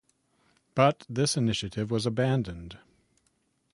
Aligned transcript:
But 0.73 1.05
this 1.07 1.37
initiative 1.37 1.91
was 1.91 2.07
abandoned. 2.07 2.79